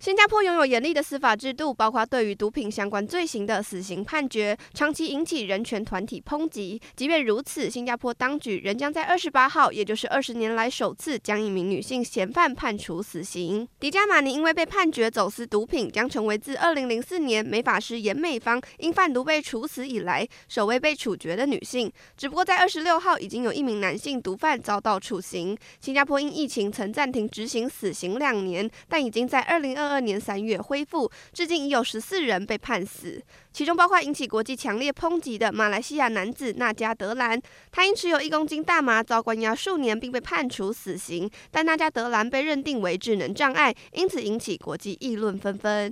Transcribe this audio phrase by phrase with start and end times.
[0.00, 6.80] 新加坡拥有严厉的司法制度，包括对于毒品相关罪行的死刑判决，长期引起人权团体抨击。
[6.96, 13.68] 即便如此，新加坡当局仍将在二十八号，也就是二十年来首次将一名女性嫌犯判处死刑。
[13.78, 21.92] 迪加马尼因为被判决走私毒品，将成为自二零零四年美法师严美芳因贩毒被处死以来首位被处决的女性。
[22.16, 25.54] 只不过在二十六号，已经有一名男性毒贩遭到处刑。
[25.78, 33.22] 新加坡因疫情曾暂停执行死刑两年，但已经在二零二二年三月恢复，至今已有十四人被判死，
[33.52, 37.40] 其中包括引起国际强烈抨击的马来西亚男子纳加德兰，
[37.72, 45.88] 他因持有一公斤大麻遭关押数年，并被判处死刑，但纳加德兰被认定为智能障碍，因此引起国际议论纷纷。